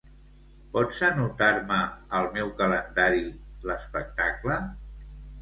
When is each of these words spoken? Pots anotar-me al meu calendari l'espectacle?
Pots 0.75 1.01
anotar-me 1.07 1.77
al 2.21 2.31
meu 2.39 2.49
calendari 2.63 3.23
l'espectacle? 3.69 4.59